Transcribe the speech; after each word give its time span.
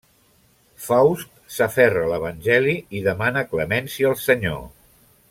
Faust 0.85 1.35
s'aferra 1.57 2.01
a 2.07 2.09
l'Evangeli 2.13 2.75
i 3.01 3.05
demana 3.11 3.47
clemència 3.53 4.11
al 4.15 4.21
Senyor. 4.27 4.65